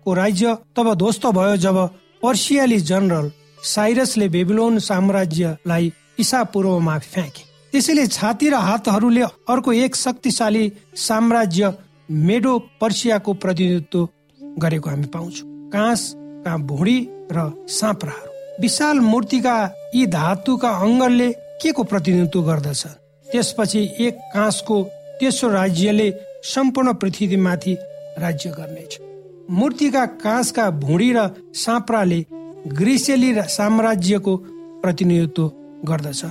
नबुगनेजरको 0.01 0.13
राज्य 0.13 0.57
तब 0.75 0.93
ध्वस्त 0.93 1.25
भयो 1.25 1.55
जब 1.57 1.77
पर्सियाली 2.23 2.79
जनरल 2.79 3.31
साइरसले 3.63 4.29
बेबिलोन 4.29 4.79
साम्राज्यलाई 4.79 5.91
इसा 6.19 6.43
पूर्वमा 6.43 6.99
फ्याँके। 6.99 7.43
त्यसैले 7.71 8.07
छाती 8.07 8.49
र 8.49 8.53
हातहरूले 8.55 9.21
अर्को 9.21 9.73
एक 9.73 9.95
शक्तिशाली 9.95 10.71
साम्राज्य 10.95 11.73
मेडो 12.11 12.59
पर्सियाको 12.81 13.33
प्रतिनिधित्व 13.33 14.07
गरेको 14.59 14.89
हामी 14.89 15.07
पाउँछौँ। 15.07 15.69
काँसका 15.69 16.57
भुँडी 16.57 17.07
र 17.31 17.65
साँप्राहरू। 17.69 18.61
विशाल 18.61 18.99
मूर्तिका 18.99 19.55
यी 19.95 20.05
धातुका 20.07 20.69
अङ्गले 20.69 21.31
के 21.31 21.71
को 21.71 21.83
प्रतिनिधित्व 21.83 22.41
गर्दछ? 22.41 22.85
त्यसपछि 23.31 23.79
एक 23.99 24.17
काँसको 24.33 24.83
तेस्रो 25.19 25.49
राज्यले 25.49 26.13
सम्पूर्ण 26.43 26.93
पृथ्वीमाथि 26.93 27.73
राज्य 28.19 28.49
गर्नेछ। 28.49 29.10
मूर्तिका 29.51 30.05
काँसका 30.17 30.69
भुँडी 30.79 31.11
र 31.13 31.27
साँप्राले 31.55 32.19
ग्रिसेली 32.71 33.31
साम्राज्यको 33.49 34.35
प्रतिनिधित्व 34.81 35.51
गर्दछ। 35.83 36.21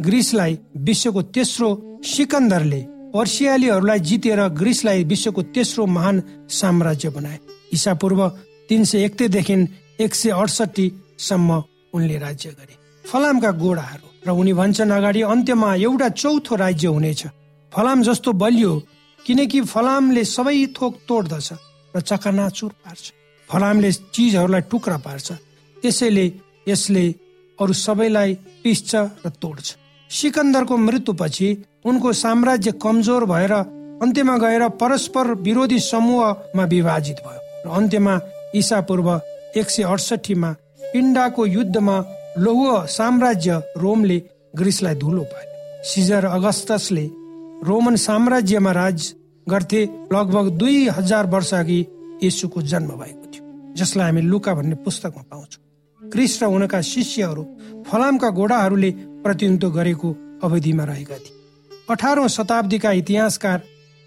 ग्रिसलाई 0.00 0.58
विश्वको 0.78 1.22
तेस्रो 1.34 1.70
सिकन्दरले 2.06 2.80
पर्सियालीहरूलाई 3.14 4.00
जितेर 4.00 4.40
ग्रिसलाई 4.60 5.04
विश्वको 5.04 5.42
तेस्रो 5.54 5.86
महान 5.86 6.22
साम्राज्य 6.50 7.08
बनाए। 7.10 7.38
ईसा 7.74 7.94
पूर्व 7.94 8.28
तिन 8.68 8.84
सय 8.84 9.04
एकदेखि 9.04 9.54
एक 10.00 10.14
सय 10.14 10.30
अडसठीसम्म 10.32 11.62
उनले 11.94 12.18
राज्य 12.18 12.50
गरे। 12.50 12.74
फलामका 13.04 13.50
गोडाहरू 13.58 14.06
र 14.26 14.38
उनी 14.38 14.52
भन्छन् 14.52 14.92
अगाडि 14.92 15.22
अन्त्यमा 15.24 15.74
एउटा 15.82 16.08
चौथो 16.14 16.54
राज्य 16.56 16.88
हुनेछ। 16.88 17.26
फलाम 17.72 18.02
जस्तो 18.02 18.32
बलियो 18.32 18.72
किनकि 19.26 19.60
फलामले 19.66 20.24
सबै 20.26 20.66
थोक 20.78 20.94
तोड्दछ। 21.08 21.52
र 21.96 22.00
चकानाचुर 22.00 22.70
पार्छ। 22.84 23.04
फलामले 23.48 23.90
चिजहरूलाई 24.14 24.60
टुक्रा 24.70 24.96
पार्छ। 24.96 25.28
त्यसैले 25.76 26.26
यसले 26.68 27.04
अरू 27.58 27.72
सबैलाई 27.72 28.34
पिस्छ 28.62 28.90
र 29.24 29.28
तोड्छ। 29.42 29.66
सिकन्दरको 30.10 30.76
मृत्युपछि 30.76 31.48
उनको 31.84 32.12
साम्राज्य 32.12 32.72
कमजोर 32.82 33.24
भएर 33.24 33.52
अन्त्यमा 34.02 34.36
गएर 34.38 34.68
परस्पर 34.80 35.26
विरोधी 35.46 35.78
समूहमा 35.80 36.64
विभाजित 36.64 37.18
भयो 37.26 37.40
र 37.64 37.76
अन्त्यमा 37.78 38.14
ईसा 38.56 38.80
पूर्व 38.88 39.08
एक 39.56 39.70
सय 39.70 39.82
अडसठीमा 39.82 40.50
पिण्डाको 40.92 41.46
युद्धमा 41.46 41.96
लौह 42.38 42.84
साम्राज्य 42.88 43.60
रोमले 43.76 44.18
ग्रिसलाई 44.56 44.94
धुलो 44.94 45.22
पायो 45.32 45.82
सिजर 45.84 46.24
अगस्तसले 46.26 47.06
रोमन 47.68 47.96
साम्राज्यमा 47.96 48.72
राज 48.72 49.00
गर्थे 49.46 49.82
लगभग 50.12 50.48
दुई 50.58 50.88
हजार 50.88 51.26
वर्ष 51.26 51.52
अघि 51.54 51.80
यसुको 52.22 52.62
जन्म 52.62 52.90
भएको 52.98 53.30
थियो 53.32 53.74
जसलाई 53.76 54.06
हामी 54.06 54.22
लुका 54.22 54.54
भन्ने 54.54 54.74
पुस्तकमा 54.84 55.22
पाउँछौँ। 55.30 56.10
क्रिस 56.10 56.42
र 56.42 56.46
उनका 56.46 56.80
शिष्यहरू 56.82 57.42
फलामका 57.86 58.30
घोडाहरूले 58.30 58.90
प्रतिनिधित्व 59.24 59.70
गरेको 59.70 60.08
अवधिमा 60.44 60.84
रहेका 60.84 61.16
थिए। 61.16 61.36
अठारौँ 61.90 62.28
शताब्दीका 62.28 62.90
इतिहासकार 62.92 63.62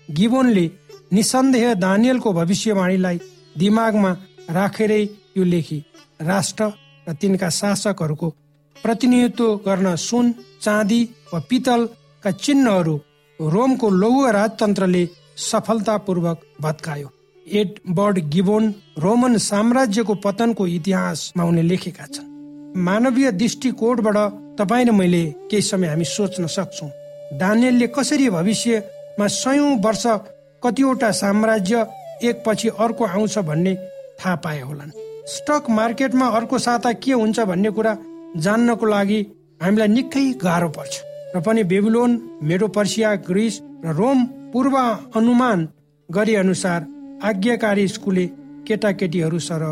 गिबोनले 0.09 0.65
निसन्देह 1.13 1.73
दानियलको 1.73 2.33
भविष्यवाणीलाई 2.33 3.19
दिमागमा 3.57 4.11
राखेरै 4.49 5.01
यो 5.37 5.43
लेखी 5.43 5.79
राष्ट्र 6.21 6.71
र 7.07 7.13
तिनका 7.21 7.49
शासकहरूको 7.49 8.29
प्रतिनिधित्व 8.75 9.55
गर्न 9.65 9.95
सुन 9.99 10.33
चाँदी 10.61 11.01
वा 11.33 11.39
पितलका 11.49 12.31
चिन्हहरू 12.31 12.95
रोमको 13.39 13.89
लौह 14.01 14.29
राजतन्त्रले 14.31 15.03
सफलतापूर्वक 15.37 16.41
भत्कायो। 16.61 17.09
एडबर्ड 17.47 18.19
गिबोन 18.29 18.73
रोमन 18.97 19.37
साम्राज्यको 19.37 20.13
पतनको 20.15 20.67
इतिहासमा 20.67 21.43
उनले 21.43 21.61
लेखेका 21.61 22.05
छन्। 22.05 22.31
मानवीय 22.77 23.31
दृष्टिकोणबाट 23.31 24.17
तपाईँ 24.59 24.85
र 24.85 24.91
मैले 24.91 25.23
केही 25.51 25.61
समय 25.61 25.87
हामी 25.87 26.05
सोच्न 26.05 26.47
सक्छौ। 26.47 26.87
दानियलले 27.39 27.87
कसरी 27.87 28.29
भविष्यमा 28.29 29.27
सयौं 29.27 29.77
वर्ष 29.81 30.05
कतिवटा 30.63 31.11
साम्राज्य 31.11 31.85
एकपछि 32.23 32.69
अर्को 32.79 33.05
आउँछ 33.05 33.37
भन्ने 33.39 33.75
थाहा 34.19 34.35
पाए 34.35 34.61
होलान्। 34.61 34.91
स्टक 35.27 35.69
मार्केटमा 35.69 36.27
अर्को 36.27 36.59
साता 36.59 36.91
के 36.93 37.11
हुन्छ 37.11 37.39
भन्ने 37.39 37.69
कुरा 37.69 37.97
जान्नको 38.37 38.85
लागि 38.85 39.19
हामीलाई 39.61 39.87
निकै 39.87 40.25
गाह्रो 40.41 40.69
पर्छ। 40.69 40.93
र 41.35 41.41
पनि 41.41 41.63
बेबिलोन 41.63 42.11
मेडो 42.43 42.67
पर्सिया 42.67 43.15
ग्रिस 43.27 43.61
र 43.85 43.93
रोम 43.93 44.19
पूर्व 44.55 44.77
अनुमान 45.15 45.67
गरे 46.11 46.35
अनुसार 46.35 46.85
आज्ञाकारी 47.23 47.87
स्कुले 47.87 48.25
केटाकेटीहरू 48.67 49.39
सर 49.39 49.63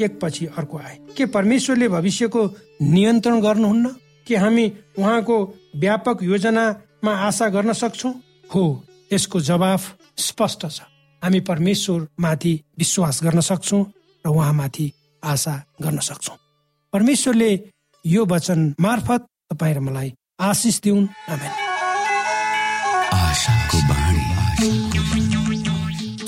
एकपछि 0.00 0.46
अर्को 0.46 0.78
आए। 0.78 0.98
के 1.16 1.26
परमेश्वरले 1.26 1.88
भविष्यको 1.88 2.46
नियन्त्रण 2.82 3.40
गर्नुहुन्न? 3.40 3.88
के 4.26 4.36
हामी 4.36 4.72
उहाँको 4.98 5.38
व्यापक 5.76 6.22
योजनामा 6.22 7.12
आशा 7.26 7.48
गर्न 7.48 7.72
सक्छौ? 7.72 8.10
हो 8.54 8.84
यसको 9.12 9.40
जवाफ 9.40 9.98
स्पष्ट 10.18 10.66
छ। 10.70 10.80
हामी 11.22 11.40
परमेश्वर 11.40 12.06
माथि 12.20 12.60
विश्वास 12.78 13.22
गर्न 13.24 13.40
सक्छौ 13.40 13.82
र 14.26 14.28
उहाँमाथि 14.30 14.92
आशा 15.24 15.62
गर्न 15.82 15.98
सक्छौ। 15.98 16.34
परमेश्वरले 16.92 17.70
यो 18.06 18.26
वचन 18.26 18.74
मार्फत 18.80 19.26
तपाईँ 19.50 19.74
र 19.74 19.80
मलाई 19.80 20.14
आशिष 20.40 20.80
दिउन्। 20.80 21.06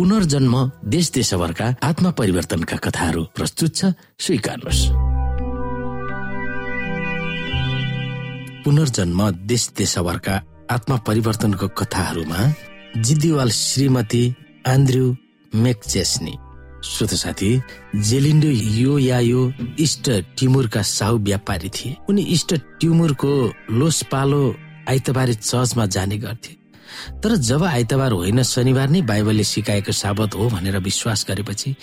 पुनर्जन्म 0.00 0.54
देश 0.88 1.10
देशभरका 1.12 1.64
आत्मा 1.82 2.10
परिवर्तनका 2.10 2.76
कथाहरू 2.76 3.22
प्रस्तुत 3.36 3.74
छ 3.76 3.84
स्वीकार्नुहोस्। 4.18 4.80
पुनर्जन्म 8.64 9.20
देश 9.50 9.68
देशभरका 9.78 10.40
आत्मा 10.70 10.96
परिवर्तनको 11.06 11.68
कथाहरूमा 11.80 12.40
जिद्दिवाल 12.96 13.50
श्रीमती 13.50 14.22
आन्द्रु 14.66 15.04
मेकचेस्नी 15.52 16.34
श्रोत 16.84 17.12
साथी 17.14 17.50
जेलिन्डो 18.08 18.50
यो 18.80 18.96
या 18.98 19.18
यो 19.20 19.42
इष्ट 19.78 20.10
टिमुरका 20.38 20.82
साहु 20.82 21.18
व्यापारी 21.28 21.68
थिए। 21.68 21.96
उनी 22.08 22.22
इष्ट 22.36 22.54
टिमुरको 22.80 23.34
लोसपालो 23.70 24.42
आइतबारे 24.88 25.34
चर्चमा 25.34 25.86
जाने 25.86 26.18
गर्थे। 26.18 26.59
तर 27.22 27.36
जब 27.36 27.64
आइतबार 27.64 28.12
होइन 28.12 28.42
शनिबार 28.42 28.88
नै 28.90 29.00
बाइबलले 29.02 29.44
सिकाएको 29.44 29.92
साबत 29.92 30.34
हो 30.34 30.48
भनेर 30.48 30.78
विश्वास 30.78 31.26
गरेपछि 31.28 31.74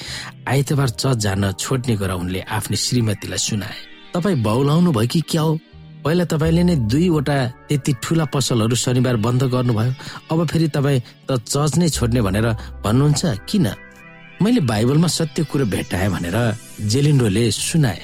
आइतबार 0.48 0.90
चर्च 0.90 1.18
जान 1.18 1.52
छोड्ने 1.54 1.98
कुरा 1.98 2.16
उनले 2.16 2.40
आफ्नो 2.42 2.76
श्रीमतीलाई 2.76 3.38
सुनाए। 3.38 3.78
तपाईँ 4.14 4.42
बौलाउनु 4.44 4.92
भयो 4.92 5.08
कि 5.08 5.22
क्या 5.30 5.42
हो? 5.42 5.60
पहिला 6.04 6.26
तपाईँले 6.32 6.64
नै 6.64 6.76
दुईवटा 6.88 7.38
त्यति 7.68 7.92
ठुला 8.04 8.26
पसलहरू 8.34 8.76
शनिबार 8.76 9.16
बन्द 9.26 9.44
गर्नुभयो 9.54 9.94
अब 10.32 10.40
फेरि 10.48 10.68
तपाईँ 10.76 11.02
त 11.28 11.40
चर्च 11.44 11.78
नै 11.78 11.90
छोड्ने 11.90 12.22
भनेर 12.22 12.48
भन्नुहुन्छ 12.86 13.22
किन? 13.50 13.68
मैले 14.42 14.62
बाइबलमा 14.70 15.08
सत्य 15.08 15.44
कुरो 15.50 15.66
भेटाएँ 15.66 16.10
भनेर 16.14 16.38
जेलिन्डोले 16.92 17.44
सुनाए 17.52 18.02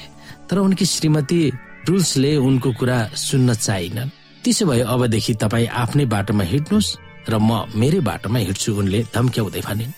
तर 0.50 0.58
उनकी 0.58 0.84
श्रीमती 0.84 1.40
रुल्सले 1.88 2.36
उनको 2.36 2.70
कुरा 2.74 2.98
सुन्न 3.14 3.54
चाहिनन् 3.54 4.10
त्यसो 4.44 4.64
भए 4.68 4.80
अबदेखि 4.84 5.34
तपाईँ 5.40 5.72
आफ्नै 5.82 6.04
बाटोमा 6.14 6.44
हिँड्नुहोस् 6.52 6.96
र 7.32 7.34
म 7.40 7.64
मेरै 7.80 8.00
बाटोमा 8.04 8.38
हिँड्छु 8.38 8.70
उनले 8.76 9.00
धम्क्याउँदै 9.14 9.62
भनिन्। 9.64 9.92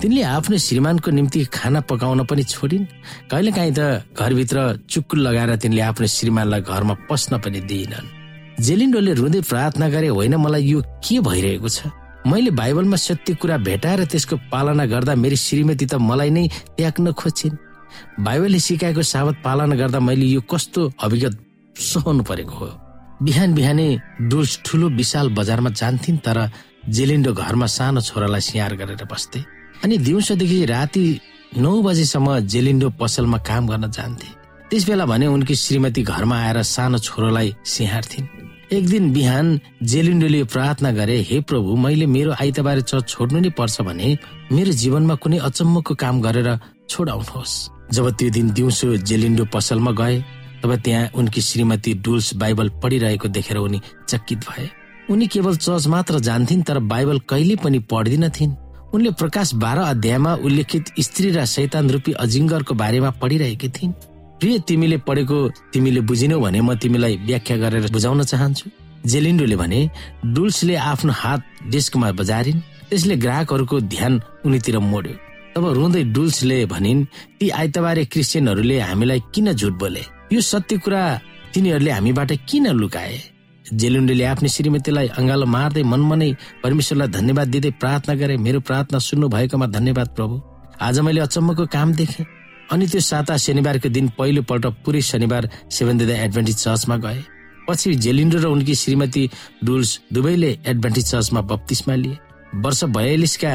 तिनले 0.00 0.22
आफ्नो 0.36 0.56
श्रीमानको 0.60 1.10
निम्ति 1.10 1.44
खाना 1.48 1.80
पकाउन 1.88 2.20
पनि 2.28 2.44
छोडिन्। 2.44 2.84
कहिलेकाहीँ 3.32 3.72
त 3.72 4.04
घरभित्र 4.12 4.84
चुक्कुल 4.84 5.20
लगाएर 5.26 5.56
तिनले 5.56 5.80
आफ्नो 5.80 6.06
श्रीमानलाई 6.06 6.60
घरमा 6.60 6.94
पस्न 7.08 7.40
पनि 7.40 7.60
दिइनन्। 7.64 8.06
जेलिन्डोले 8.60 9.12
रुँदै 9.16 9.40
प्रार्थना 9.48 9.88
गरे 9.88 10.08
होइन 10.12 10.34
मलाई 10.36 10.62
यो 10.68 10.80
के 11.00 11.16
भइरहेको 11.24 11.68
छ? 11.68 11.88
मैले 12.28 12.50
बाइबलमा 12.52 12.96
सत्य 13.00 13.34
कुरा 13.40 13.56
भेटाएर 13.64 14.04
त्यसको 14.12 14.36
पालना 14.52 14.84
गर्दा 14.92 15.14
मेरी 15.16 15.36
श्रीमती 15.36 15.86
त 15.86 15.94
मलाई 15.96 16.30
नै 16.36 16.44
त्याग्न 16.76 17.12
खोज्छिन् 17.16 17.56
बाइबलले 18.20 18.60
सिकाएको 18.60 19.02
साबत 19.02 19.36
पालना 19.44 19.74
गर्दा 19.80 20.00
मैले 20.00 20.26
यो 20.26 20.40
कस्तो 20.44 20.92
अभिगत 21.00 21.34
सहनु 21.76 22.22
परेको 22.28 22.56
हो? 22.60 22.68
बिहान 23.22 23.54
बिहानै 23.54 23.88
डुल्स 24.28 24.60
ठुलो 24.64 24.88
विशाल 24.92 25.28
बजारमा 25.32 25.70
जान्थिन् 25.70 26.18
तर 26.20 26.38
जेलिन्डो 26.88 27.32
घरमा 27.32 27.66
सानो 27.66 28.00
छोरालाई 28.00 28.40
स्याहार 28.40 28.72
गरेर 28.76 29.04
बस्थे। 29.08 29.40
अनि 29.84 29.96
दिउँसोदेखि 29.98 30.64
राति 30.64 31.04
नौ 31.56 31.72
बजेसम्म 31.82 32.38
जेलिन्डो 32.52 32.88
पसलमा 33.00 33.38
काम 33.40 33.68
गर्न 33.68 33.90
जान्थे। 33.90 34.28
त्यस 34.70 34.84
बेला 34.88 35.04
भने 35.06 35.26
उनकी 35.26 35.54
श्रीमती 35.54 36.02
घरमा 36.02 36.36
आएर 36.44 36.62
सानो 36.62 36.98
छोरोलाई 36.98 37.54
स्याहार्थिन् 37.64 38.26
एक 38.76 38.84
दिन 38.88 39.12
बिहान 39.12 39.46
जेलिन्डोले 39.82 40.42
प्रार्थना 40.52 40.90
गरे 40.92 41.16
हे 41.28 41.40
प्रभु 41.48 41.76
मैले 41.76 42.06
मेरो 42.06 42.32
आइतबारे 42.36 42.82
चर्च 42.82 43.08
छोड्नु 43.08 43.40
नै 43.40 43.50
पर्छ 43.56 43.80
भने 43.80 44.08
मेरो 44.52 44.72
जीवनमा 44.82 45.14
कुनै 45.22 45.38
अचम्मको 45.48 45.94
काम 45.94 46.20
गरेर 46.20 46.48
छोडाउनुहोस्। 46.90 47.54
जब 47.94 48.06
त्यो 48.18 48.30
दिन 48.36 48.46
दिउँसो 48.52 48.96
जेलिन्डो 49.08 49.44
पसलमा 49.54 49.90
गए 50.00 50.16
तब 50.66 50.74
त्यहाँ 50.76 51.08
उनकी 51.14 51.40
श्रीमती 51.40 51.92
डुल्स 51.94 52.34
बाइबल 52.34 52.68
पढिरहेको 52.82 53.28
देखेर 53.28 53.56
उनी 53.56 53.80
चकित 54.08 54.38
भए। 54.38 54.68
उनी 55.10 55.26
केवल 55.26 55.56
चर्च 55.56 55.86
मात्र 55.86 56.18
जान्थिन् 56.18 56.62
तर 56.62 56.78
बाइबल 56.82 57.18
कहिले 57.30 57.56
पनि 57.56 57.78
पढ्दिनथिन्। 57.86 58.54
उनले 58.94 59.10
प्रकाश 59.10 59.54
बाह्र 59.54 59.78
अध्यायमा 59.94 60.34
उल्लेखित 60.34 60.84
स्त्री 60.98 61.30
र 61.30 61.44
शैतान 61.46 61.90
रूपी 61.90 62.12
अजिङ्गरको 62.18 62.74
बारेमा 62.74 63.10
पढिरहेकी 63.22 63.68
थिइन्। 63.68 63.92
प्रिय 64.40 64.58
तिमीले 64.58 64.96
पढेको 65.06 65.38
तिमीले 65.72 66.00
बुझिनौ 66.00 66.40
भने 66.40 66.60
म 66.60 66.74
तिमीलाई 66.74 67.16
व्याख्या 67.16 67.56
गरेर 67.56 67.86
बुझाउन 67.92 68.22
चाहन्छु। 68.22 68.70
जेलिन्डोले 69.06 69.56
भने 69.56 69.80
डुल्सले 70.26 70.74
आफ्नो 70.74 71.12
हात 71.12 71.42
डेस्कमा 71.70 72.10
बजारिन्। 72.18 72.60
त्यसले 72.90 73.16
ग्राहकहरूको 73.16 73.80
ध्यान 73.86 74.20
उनीतिर 74.44 74.78
मोड्यो। 74.82 75.14
तब 75.54 75.64
रुँदै 75.72 76.02
डुल्सले 76.10 76.58
भनिन् 76.66 77.06
ती 77.38 77.48
आइतबारे 77.50 78.04
क्रिस्चियनहरूले 78.04 78.80
हामीलाई 78.80 79.20
किन 79.34 79.52
झुट 79.52 79.78
बोले? 79.78 80.15
यो 80.32 80.40
सत्य 80.40 80.76
कुरा 80.84 81.02
तिनीहरूले 81.54 81.90
हामीबाट 81.90 82.32
किन 82.48 82.66
लुकाए? 82.74 83.18
जेलुन्डीले 83.66 84.24
आफ्नो 84.24 84.48
श्रीमतीलाई 84.48 85.08
अङ्गालो 85.18 85.46
मार्दै 85.46 85.82
मनमनै 85.82 86.30
परमेश्वरलाई 86.62 87.08
धन्यवाद 87.16 87.48
दिँदै 87.54 87.70
प्रार्थना 87.82 88.14
गरे 88.20 88.36
मेरो 88.46 88.60
प्रार्थना 88.68 88.98
सुन्नु 88.98 89.28
भएकोमा 89.28 89.66
धन्यवाद 89.76 90.08
प्रभु। 90.16 90.34
आज 90.82 90.98
मैले 91.06 91.20
अचम्मको 91.20 91.66
काम 91.70 91.92
देखेँ 91.94 92.26
अनि 92.72 92.86
त्यो 92.90 93.00
साता 93.00 93.36
शनिबारको 93.38 93.88
दिन 93.88 94.06
पहिलो 94.18 94.42
पल्ट 94.50 94.66
पुरै 94.84 95.00
शनिबार 95.10 95.48
सेभेन 95.70 95.98
द 95.98 96.10
एडभान्टेज 96.26 96.56
चर्चमा 96.58 96.96
गए। 97.06 97.20
पछि 97.68 97.94
जेलिन्डो 98.04 98.38
र 98.38 98.46
उनकी 98.46 98.74
श्रीमती 98.74 99.24
डुल्स 99.64 99.90
दुवैले 100.12 100.50
एडभान्टेज 100.66 101.06
चर्चमा 101.10 101.40
बत्तिसमा 101.50 101.94
लिए। 101.94 102.18
वर्ष 102.62 102.84
बयालिसका 102.96 103.54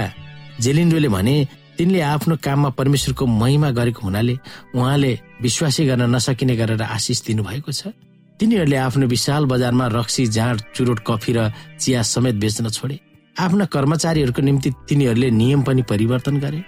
जेलिन्डोले 0.59 1.09
भने 1.09 1.35
तिनले 1.81 2.01
आफ्नो 2.05 2.35
काममा 2.37 2.69
परमेश्वरको 2.77 3.25
महिमा 3.25 3.69
गरेको 3.73 4.01
हुनाले 4.05 4.37
उहाँले 4.77 5.11
विश्वासै 5.41 5.85
गर्न 5.89 6.13
नसकिने 6.13 6.55
गरेर 6.55 6.81
आशिष 6.85 7.21
दिनुभएको 7.25 7.71
छ। 7.73 7.89
तिनीहरूले 8.37 8.77
आफ्नो 8.77 9.05
विशाल 9.09 9.45
बजारमा 9.49 9.87
रक्सी 9.89 10.25
जाँड 10.29 10.61
चुरोट 10.77 10.99
कफी 11.01 11.33
र 11.33 11.49
चिया 11.81 12.01
समेत 12.05 12.35
बेच्न 12.37 12.69
छोडे। 12.69 12.99
आफ्ना 13.33 13.65
कर्मचारीहरूको 13.65 14.41
निम्ति 14.41 14.69
तिनीहरूले 14.85 15.29
नियम 15.33 15.61
पनि 15.65 15.81
परिवर्तन 15.81 16.37
गरे। 16.37 16.61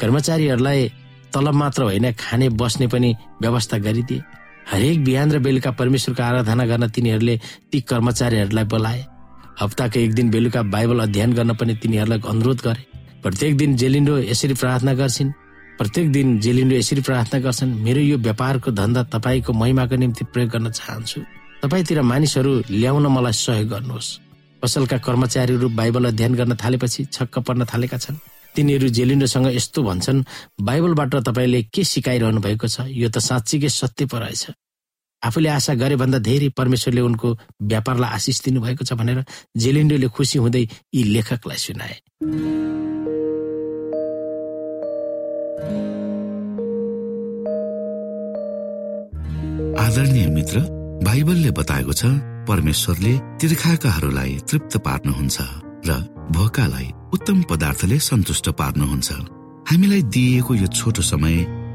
कर्मचारीहरूलाई 0.00 0.88
तलब 1.36 1.54
मात्र 1.54 1.82
होइन 1.82 2.12
खाने 2.16 2.48
बस्ने 2.56 2.86
पनि 2.88 3.14
व्यवस्था 3.42 3.76
गरिदिए। 3.78 4.24
हरेक 4.72 5.04
बिहान 5.04 5.32
र 5.32 5.38
बेलुका 5.44 5.70
परमेश्वरको 5.76 6.22
आराधना 6.22 6.64
गर्न 6.64 6.88
तिनीहरूले 6.88 7.40
ती 7.68 7.80
कर्मचारीहरूलाई 7.84 8.64
बोलाए। 8.64 9.04
हप्ताको 9.60 10.00
एक 10.00 10.12
दिन 10.14 10.30
बेलुका 10.30 10.62
बाइबल 10.64 10.98
अध्ययन 11.02 11.32
गर्न 11.32 11.54
पनि 11.60 11.74
तिनीहरूलाई 11.76 12.20
अनुरोध 12.24 12.60
गरे। 12.64 12.95
प्रत्येक 13.26 13.56
दिन 13.58 13.76
जेलिन्डो 13.76 14.16
यसरी 14.18 14.54
प्रार्थना 14.54 14.92
गर्छिन्। 14.94 15.30
प्रत्येक 15.78 16.12
दिन 16.12 16.38
जेलिन्डो 16.40 16.74
यसरी 16.76 17.00
प्रार्थना 17.00 17.40
गर्छन्। 17.42 17.70
मेरो 17.74 18.00
यो 18.00 18.18
व्यापारको 18.18 18.70
धन्दा 18.70 19.02
तपाईँको 19.02 19.52
महिमाको 19.52 19.96
निम्ति 19.98 20.24
प्रयोग 20.30 20.50
गर्न 20.50 20.70
चाहन्छु। 20.70 21.20
तपाईँतिर 21.62 22.02
मानिसहरू 22.02 22.52
ल्याउन 22.70 23.06
मलाई 23.06 23.32
सहयोग 23.32 23.68
गर्नुहोस्। 23.68 24.08
पसलका 24.62 24.98
कर्मचारीहरू 25.02 25.68
बाइबल 25.74 26.04
अध्ययन 26.14 26.34
गर्न 26.34 26.54
थालेपछि 26.54 27.04
छक्क 27.10 27.38
पर्न 27.42 27.66
थालेका 27.66 27.98
छन्। 27.98 28.22
तिनीहरू 28.54 28.88
जेलिन्डोसँग 28.94 29.46
यस्तो 29.58 29.82
भन्छन् 29.82 30.24
बाइबलबाट 30.62 31.14
तपाईँले 31.26 31.62
के 31.74 31.82
सिकाइरहनु 31.82 32.40
भएको 32.40 32.66
छ? 32.70 32.86
यो 32.86 33.10
त 33.10 33.18
साँच्चीकै 33.18 33.68
सत्य 33.68 34.06
पो 34.06 34.22
रहेछ। 34.22 34.54
आफूले 35.22 35.48
आशा 35.48 35.74
गरे 35.74 35.96
भन्दा 35.96 36.18
धेरै 36.18 36.48
परमेश्वरले 36.56 37.00
उनको 37.00 37.28
व्यापारलाई 37.62 38.10
आशिष 38.16 38.40
दिनुभएको 38.44 38.84
छ 38.84 38.92
भनेर 39.00 39.24
जेलिन्डोले 39.56 40.08
खुसी 40.12 40.38
हुँदै 40.38 40.62
यी 40.94 41.02
लेखकलाई 41.14 41.58
सुनाए। 41.58 41.96
आदरणीय 49.76 50.26
मित्र 50.36 50.60
बाइबलले 51.04 51.50
बताएको 51.58 51.92
छ 51.92 52.02
परमेश्वरले 52.48 53.12
तीर्खाकाहरूलाई 53.40 54.32
तृप्त 54.48 54.76
पार्नुहुन्छ 54.86 55.36
र 55.88 55.90
भोकालाई 56.36 56.88
उत्तम 57.14 57.42
पदार्थले 57.50 57.98
सन्तुष्ट 58.00 58.46
पार्नुहुन्छ। 58.60 59.08
हामीलाई 59.70 60.02
दिइएको 60.14 60.54
यो 60.54 60.66
छोटो 60.78 61.02
समय 61.02 61.36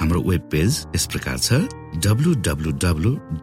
हाम्रो 0.00 0.20
वेब 0.22 0.48
पेज 0.52 0.72
यस 0.96 1.06
प्रकार 1.06 1.38
छ 1.38 1.52
W 2.06 2.34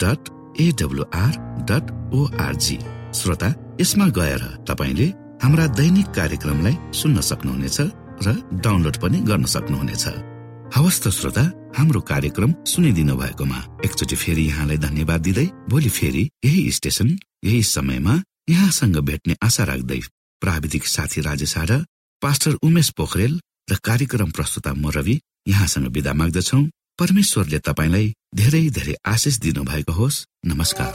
dot 0.03 0.21
AWR 0.61 1.33
dot 1.69 1.85
ORG 2.13 2.77
श्रोता 3.19 3.49
यसमा 3.81 4.07
गएर 4.17 4.43
तपाईँले 4.69 5.07
हाम्रा 5.43 5.65
दैनिक 5.79 6.07
कार्यक्रमलाई 6.17 6.75
सुन्न 6.93 7.21
सक्नुहुनेछ 7.29 7.79
र 8.25 8.27
डाउनलोड 8.63 8.97
पनि 8.97 9.17
गर्न 9.29 9.45
सक्नुहुनेछ। 9.45 10.05
हवस् 10.75 11.01
त 11.03 11.09
श्रोता 11.09 11.43
हाम्रो 11.77 12.01
कार्यक्रम 12.01 12.51
सुनिदिनु 12.65 13.15
भएकोमा 13.15 13.59
एकचोटि 13.85 14.15
फेरि 14.15 14.43
यहाँलाई 14.47 14.77
धन्यवाद 14.77 15.21
दिँदै 15.21 15.47
भोलि 15.69 15.89
फेरि 15.89 16.23
यही 16.45 16.71
स्टेशन 16.71 17.09
यही 17.43 17.63
समयमा 17.63 18.15
यहाँसँग 18.49 18.97
भेट्ने 18.99 19.35
आशा 19.43 19.63
राख्दै 19.63 19.99
प्राविधिक 20.41 20.87
साथी 20.87 21.21
राजेश 21.21 21.55
पास्टर 22.21 22.53
उमेश 22.63 22.89
पोखरेल 22.89 23.33
र 23.71 23.75
कार्यक्रम 23.83 24.31
प्रस्तुता 24.31 24.73
म 24.73 24.89
रवि 24.89 25.15
यहाँसँग 25.47 25.87
विदा 25.87 26.13
माग्दछौ। 26.13 26.61
परमेश्वरले 26.99 27.59
तपाईँलाई 27.59 28.13
धेरै 28.35 28.69
धेरै 28.69 28.95
आशिष 29.05 29.37
दिनु 29.37 29.63
भएको 29.63 29.91
होस्। 29.91 30.25
नमस्कार। 30.45 30.93